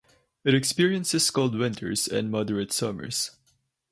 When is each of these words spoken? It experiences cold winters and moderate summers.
It 0.43 0.55
experiences 0.55 1.29
cold 1.29 1.55
winters 1.55 2.07
and 2.07 2.31
moderate 2.31 2.71
summers. 2.73 3.33